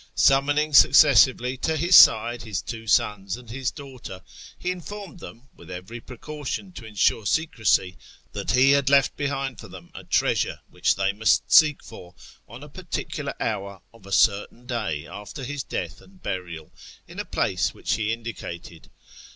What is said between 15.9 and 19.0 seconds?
and burial, in a place which he indicated.